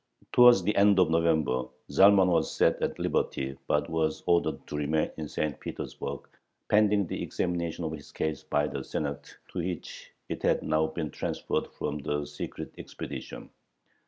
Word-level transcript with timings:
Towards 0.33 0.63
the 0.63 0.75
end 0.75 0.97
of 0.97 1.11
November 1.11 1.65
Zalman 1.91 2.29
was 2.29 2.51
set 2.51 2.81
at 2.81 2.97
liberty, 2.97 3.55
but 3.67 3.87
was 3.87 4.23
ordered 4.25 4.65
to 4.65 4.75
remain 4.75 5.11
in 5.17 5.27
St. 5.27 5.59
Petersburg 5.59 6.21
pending 6.69 7.05
the 7.05 7.21
examination 7.21 7.85
of 7.85 7.91
his 7.91 8.11
case 8.11 8.41
by 8.41 8.65
the 8.65 8.83
Senate, 8.83 9.37
to 9.49 9.59
which 9.59 10.11
it 10.27 10.41
had 10.41 10.63
now 10.63 10.87
been 10.87 11.11
transferred 11.11 11.67
from 11.77 11.99
the 11.99 12.25
Secret 12.25 12.73
Expedition. 12.79 13.51